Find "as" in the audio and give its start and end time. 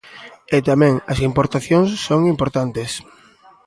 1.11-1.19